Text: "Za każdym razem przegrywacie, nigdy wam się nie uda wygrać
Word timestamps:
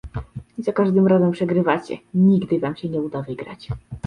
"Za 0.57 0.71
każdym 0.73 1.07
razem 1.07 1.31
przegrywacie, 1.31 1.97
nigdy 2.13 2.59
wam 2.59 2.75
się 2.75 2.89
nie 2.89 3.01
uda 3.01 3.21
wygrać 3.21 3.67